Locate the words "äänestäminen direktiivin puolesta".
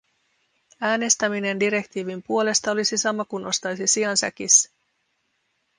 0.81-2.71